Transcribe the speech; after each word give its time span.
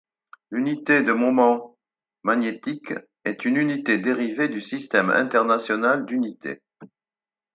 L'unité 0.49 1.03
de 1.03 1.13
moment 1.13 1.77
magnétique 2.23 2.91
est 3.23 3.45
une 3.45 3.57
unité 3.57 3.99
dérivée 3.99 4.49
du 4.49 4.59
Système 4.59 5.11
international 5.11 6.07
d'unités. 6.07 6.63